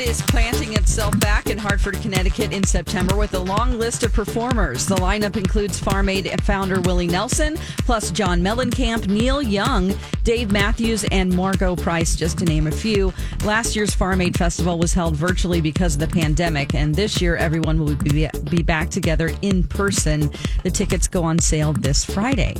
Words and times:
Aid 0.00 0.08
is 0.08 0.22
planting 0.22 0.74
itself 0.74 1.18
back 1.18 1.48
in 1.48 1.58
Hartford, 1.58 2.00
Connecticut 2.00 2.52
in 2.52 2.62
September 2.62 3.16
with 3.16 3.34
a 3.34 3.38
long 3.38 3.78
list 3.78 4.02
of 4.02 4.12
performers. 4.12 4.86
The 4.86 4.96
lineup 4.96 5.36
includes 5.36 5.78
Farm 5.78 6.08
Aid 6.08 6.28
founder 6.42 6.80
Willie 6.80 7.06
Nelson, 7.06 7.56
plus 7.78 8.10
John 8.10 8.40
Mellencamp, 8.40 9.08
Neil 9.08 9.42
Young, 9.42 9.94
Dave 10.24 10.52
Matthews, 10.52 11.04
and 11.10 11.34
Margo 11.34 11.74
Price, 11.74 12.16
just 12.16 12.38
to 12.38 12.44
name 12.44 12.66
a 12.66 12.70
few. 12.70 13.12
Last 13.44 13.74
year's 13.74 13.94
Farm 13.94 14.20
Aid 14.20 14.36
Festival 14.36 14.78
was 14.78 14.92
held 14.94 15.16
virtually 15.16 15.60
because 15.60 15.94
of 15.94 16.00
the 16.00 16.08
pandemic, 16.08 16.74
and 16.74 16.94
this 16.94 17.20
year 17.20 17.36
everyone 17.36 17.78
will 17.80 17.96
be, 17.96 18.28
be 18.50 18.62
back 18.62 18.90
together 18.90 19.32
in 19.42 19.64
person. 19.64 20.30
The 20.62 20.70
tickets 20.70 21.08
go 21.08 21.24
on 21.24 21.38
sale 21.38 21.72
this 21.72 22.04
Friday. 22.04 22.54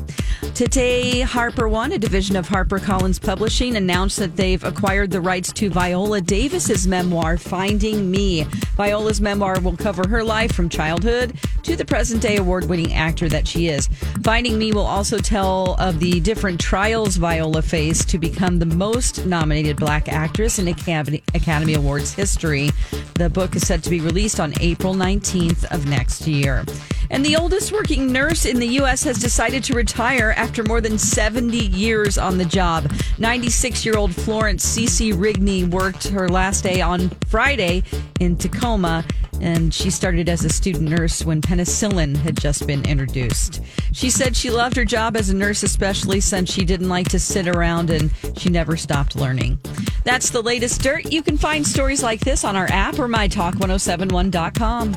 Today, 0.55 1.23
HarperOne, 1.23 1.95
a 1.95 1.99
division 1.99 2.37
of 2.37 2.49
HarperCollins 2.49 3.21
Publishing, 3.21 3.77
announced 3.77 4.19
that 4.19 4.37
they've 4.37 4.65
acquired 4.65 5.11
the 5.11 5.21
rights 5.21 5.53
to 5.53 5.69
Viola 5.71 6.21
Davis's 6.21 6.87
memoir, 6.87 7.28
Finding 7.37 8.11
Me. 8.11 8.45
Viola's 8.77 9.21
memoir 9.21 9.61
will 9.61 9.77
cover 9.77 10.09
her 10.09 10.25
life 10.25 10.53
from 10.53 10.69
childhood 10.69 11.37
to 11.65 11.77
the 11.77 11.85
present 11.85 12.23
day 12.23 12.37
award 12.37 12.69
winning 12.69 12.95
actor 12.95 13.29
that 13.29 13.47
she 13.47 13.69
is. 13.69 13.89
Finding 14.23 14.59
Me 14.59 14.73
will 14.73 14.87
also 14.87 15.19
tell 15.19 15.75
of 15.79 16.01
the 16.01 16.21
different 16.21 16.61
trials 16.61 17.17
Viola 17.17 17.63
faced 17.63 18.09
to 18.11 18.19
become 18.19 18.59
the 18.59 18.67
most 18.67 19.27
nominated 19.27 19.77
black 19.77 20.09
actress 20.09 20.59
in 20.59 20.69
Academy, 20.69 21.23
Academy 21.35 21.75
Awards 21.75 22.13
history. 22.15 22.71
The 23.15 23.29
book 23.29 23.57
is 23.57 23.67
set 23.67 23.83
to 23.83 23.91
be 23.91 24.01
released 24.01 24.41
on 24.41 24.55
April 24.61 24.95
19th 24.95 25.65
of 25.73 25.87
next 25.87 26.27
year. 26.27 26.65
And 27.11 27.25
the 27.25 27.37
oldest 27.37 27.73
working 27.73 28.13
nurse 28.13 28.45
in 28.45 28.59
the 28.59 28.67
U.S. 28.67 29.03
has 29.05 29.19
decided 29.19 29.65
to 29.65 29.75
retire 29.75 30.35
after 30.37 30.63
more 30.63 30.81
than 30.81 30.99
70 30.99 31.57
years 31.57 32.19
on 32.19 32.39
the 32.39 32.45
job. 32.45 32.93
96 33.19 33.85
year 33.85 33.97
old 33.97 34.15
Florence 34.15 34.63
C.C. 34.63 35.13
Rigney 35.13 35.69
worked 35.69 36.09
her 36.09 36.29
last 36.29 36.63
day 36.63 36.81
on 36.81 37.11
Friday 37.29 37.83
in 38.21 38.37
Tacoma, 38.37 39.05
and 39.41 39.73
she 39.73 39.91
started 39.91 40.29
as 40.29 40.45
a 40.45 40.49
student 40.49 40.89
nurse 40.89 41.25
when 41.25 41.41
penicillin 41.41 42.17
had 42.17 42.37
just 42.37 42.67
been 42.67 42.85
introduced. 42.87 43.63
She 43.93 44.11
said 44.11 44.37
she 44.37 44.51
loved 44.51 44.77
her 44.77 44.85
job 44.85 45.17
as 45.17 45.31
a 45.31 45.35
nurse, 45.35 45.63
especially 45.63 46.21
since 46.21 46.53
she 46.53 46.65
didn't 46.65 46.89
like 46.89 47.09
to 47.09 47.19
sit 47.19 47.49
around 47.49 47.91
and 47.91 48.13
she 48.37 48.51
never 48.51 48.77
stopped 48.77 49.17
learning. 49.17 49.59
That's 50.05 50.31
the 50.31 50.43
latest 50.43 50.83
dirt. 50.83 51.13
You 51.13 51.23
can 51.23 51.39
find 51.39 51.67
stories 51.67 52.03
like 52.03 52.21
this 52.21 52.45
on 52.45 52.57
our 52.57 52.69
app 52.71 52.99
or 52.99 53.09
mytalk1071.com. 53.09 54.97